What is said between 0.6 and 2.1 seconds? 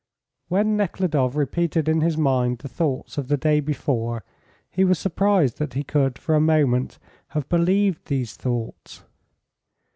Nekhludoff repeated in